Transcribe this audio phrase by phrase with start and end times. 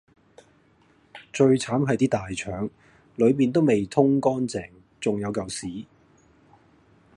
[1.31, 2.67] 最慘係啲大腸，
[3.17, 5.85] 裡面都未通乾淨，重有嚿屎